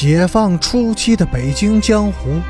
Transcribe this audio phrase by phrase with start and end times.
[0.00, 2.40] 解放初期的北京江湖，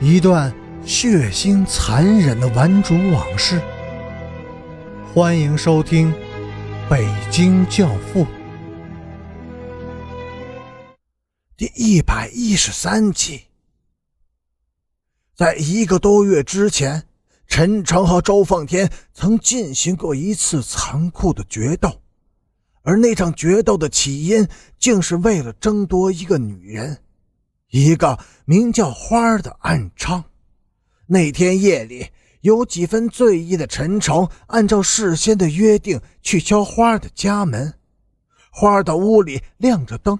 [0.00, 3.60] 一段血腥残忍的顽主往事。
[5.12, 6.12] 欢迎收听
[6.88, 8.24] 《北京教父》
[11.56, 13.46] 第一百一十三集。
[15.34, 17.08] 在一个多月之前，
[17.48, 22.02] 陈诚和周奉天曾进行过一次残酷的决斗。
[22.86, 24.46] 而那场决斗的起因，
[24.78, 26.98] 竟是为了争夺一个女人，
[27.70, 30.22] 一个名叫花儿的暗娼。
[31.06, 32.06] 那天夜里，
[32.42, 37.74] 有几分醉意的陈诚按照事先的约定去敲花儿的家门。
[38.52, 40.16] 花儿的屋里亮着灯，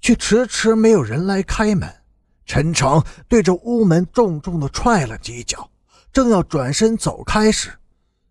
[0.00, 1.92] 却迟迟没有人来开门。
[2.46, 5.68] 陈诚对着屋门重重的踹了几脚，
[6.12, 7.72] 正要转身走开时，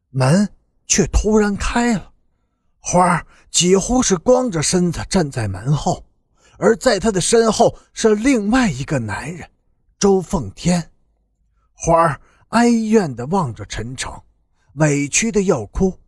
[0.10, 0.48] 门
[0.88, 2.14] 却突然开了。
[2.80, 6.06] 花儿几乎是光着身子站在门后，
[6.58, 9.50] 而在他的身后是另外一个男人，
[10.00, 10.92] 周奉天。
[11.74, 14.14] 花儿哀怨地望着陈诚，
[14.76, 16.00] 委屈的要哭。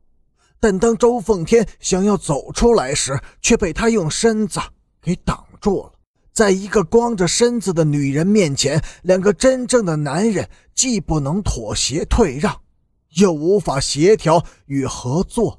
[0.62, 4.60] 但当周奉天想要走出来时，却被他用身子
[5.02, 5.94] 给挡住了。
[6.34, 12.62] 在一个光着身子的女人面前，两个真正的男人既不能妥协退让，
[13.16, 15.59] 又无法协调与合作。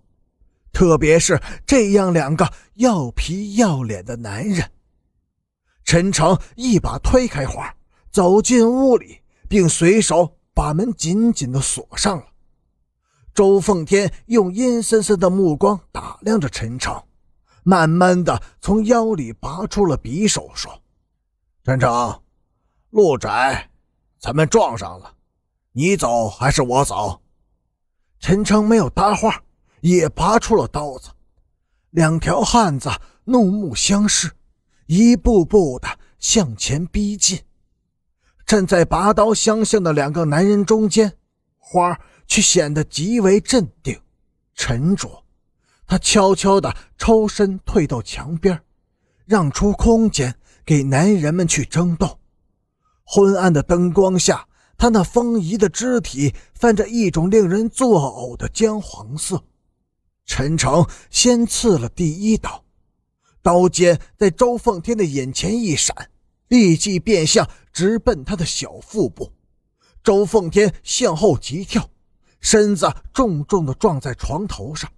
[0.73, 4.71] 特别是这样两个要皮要脸的男人，
[5.85, 7.75] 陈诚一把推开花，
[8.11, 12.25] 走进屋里，并随手把门紧紧的锁上了。
[13.35, 17.03] 周奉天用阴森森的目光打量着陈诚，
[17.63, 20.83] 慢慢的从腰里拔出了匕首，说
[21.65, 22.23] ：“陈诚，
[22.91, 23.71] 路窄，
[24.19, 25.15] 咱们撞上了，
[25.73, 27.21] 你走还是我走？”
[28.19, 29.43] 陈诚没有搭话。
[29.81, 31.11] 也拔出了刀子，
[31.91, 32.91] 两条汉子
[33.25, 34.31] 怒目相视，
[34.87, 37.41] 一步步的向前逼近。
[38.47, 41.17] 站在拔刀相向的两个男人中间，
[41.59, 44.01] 花却显得极为镇定、
[44.55, 45.25] 沉着。
[45.87, 48.61] 他悄悄地抽身退到墙边，
[49.27, 50.35] 让出空间
[50.65, 52.19] 给男人们去争斗。
[53.05, 59.43] 昏暗的灯光下，他那丰腴的肢体泛着一种令人作呕的姜黄色。
[60.31, 62.63] 陈诚先刺了第一刀，
[63.43, 66.09] 刀尖在周奉天的眼前一闪，
[66.47, 69.33] 立即变向，直奔他的小腹部。
[70.05, 71.91] 周奉天向后急跳，
[72.41, 74.89] 身子重重地撞在床头上，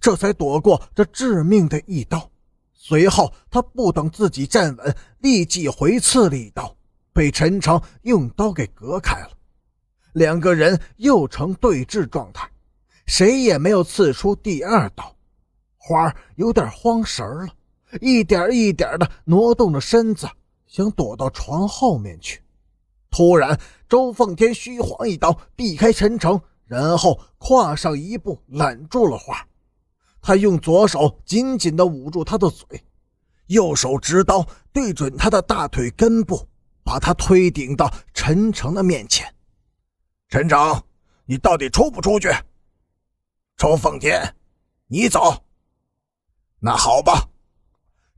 [0.00, 2.30] 这才躲过这致命的一刀。
[2.72, 6.76] 随后，他不等自己站稳，立即回刺了一刀，
[7.12, 9.30] 被陈诚用刀给隔开了。
[10.12, 12.48] 两个人又成对峙状态。
[13.06, 15.16] 谁也没有刺出第二刀，
[15.76, 17.48] 花儿有点慌神了，
[18.00, 20.28] 一点一点的挪动着身子，
[20.66, 22.42] 想躲到床后面去。
[23.10, 23.58] 突然，
[23.88, 29.46] 周奉天虚晃一刀，避开陈诚，然后跨上一步，揽住了花儿。
[30.20, 32.66] 他用左手紧紧地捂住他的嘴，
[33.46, 36.48] 右手执刀对准他的大腿根部，
[36.82, 39.32] 把他推顶到陈诚的面前。
[40.28, 40.82] 陈诚，
[41.24, 42.28] 你到底出不出去？
[43.56, 44.34] 周奉天，
[44.86, 45.44] 你走。
[46.60, 47.30] 那好吧。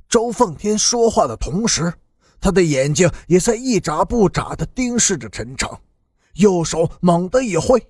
[0.09, 1.95] 周奉天说话的同时，
[2.41, 5.79] 他的眼睛也在一眨不眨地盯视着陈诚，
[6.35, 7.81] 右手猛地一挥，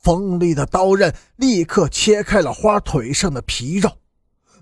[0.00, 3.90] 锋利的刀刃立刻切开了花腿上的皮肉，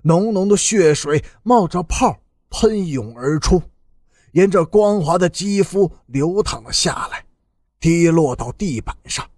[0.03, 2.19] 浓浓的血水冒着泡
[2.51, 3.63] 喷涌而出，
[4.33, 7.25] 沿着光滑的肌肤流淌了下来，
[7.79, 9.31] 滴落到地板上。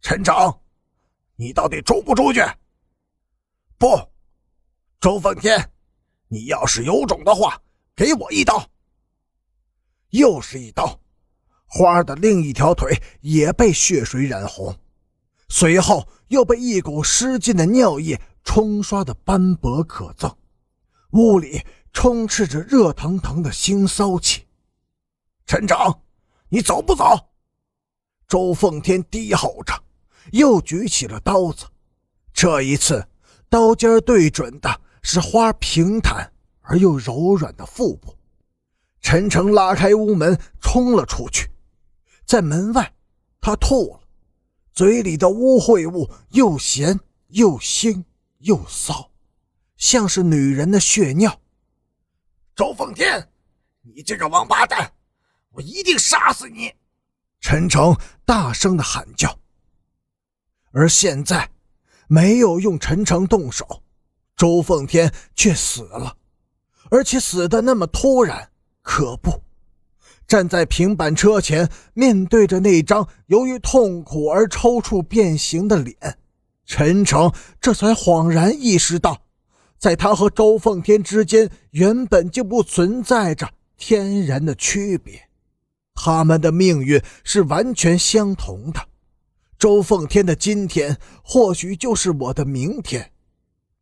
[0.00, 0.34] 陈诚。
[1.40, 2.40] 你到底出不出去？
[3.78, 3.86] 不，
[5.00, 5.70] 周奉天，
[6.26, 7.62] 你要是有种的话，
[7.94, 8.68] 给我一刀。
[10.10, 11.00] 又是一刀，
[11.64, 14.76] 花的另一条腿也被血水染红，
[15.48, 20.34] 随后又被一股湿尽的尿液冲刷的斑驳可憎，
[21.12, 24.44] 屋里充斥着热腾腾的腥臊气。
[25.46, 26.02] 陈长，
[26.48, 27.04] 你走不走？
[28.26, 29.84] 周奉天低吼着。
[30.32, 31.66] 又举起了刀子，
[32.32, 33.08] 这一次
[33.48, 38.16] 刀尖对准的是花平坦而又柔软的腹部。
[39.00, 41.50] 陈诚拉开屋门冲了出去，
[42.26, 42.92] 在门外，
[43.40, 44.00] 他吐了，
[44.72, 46.98] 嘴里的污秽物又咸
[47.28, 48.04] 又腥
[48.38, 49.10] 又骚，
[49.76, 51.40] 像是女人的血尿。
[52.54, 53.30] 周奉天，
[53.82, 54.92] 你这个王八蛋，
[55.52, 56.74] 我一定杀死你！
[57.40, 59.37] 陈诚大声的喊叫。
[60.78, 61.50] 而现在，
[62.06, 63.82] 没有用陈诚动手，
[64.36, 66.16] 周奉天却死了，
[66.88, 69.42] 而且死的那么突然，可不。
[70.28, 75.96] 站在平板车前，面对着那张由于痛苦而抽搐变形的脸，
[76.64, 79.22] 陈诚这才恍然意识到，
[79.80, 85.28] 在他和周凤天之间原本就不存在着天然的区别，
[85.96, 88.87] 他们的命运是完全相同的。
[89.58, 93.12] 周奉天的今天，或许就是我的明天。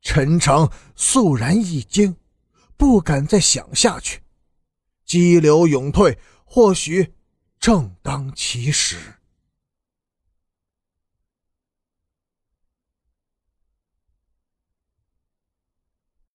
[0.01, 2.17] 陈诚肃然一惊，
[2.77, 4.21] 不敢再想下去，
[5.05, 6.19] 激流勇退。
[6.45, 7.13] 或许
[7.59, 8.97] 正当其时。